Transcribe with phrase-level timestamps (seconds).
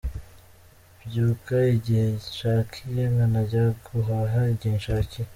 [1.03, 5.27] Mbyuka igihe nshakiye, nkanajya guhaha igihe nshaciye.